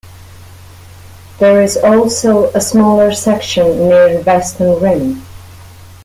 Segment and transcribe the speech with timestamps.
[1.37, 5.21] There is also a smaller section near the western rim.